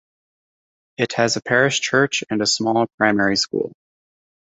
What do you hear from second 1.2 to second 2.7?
a parish church and a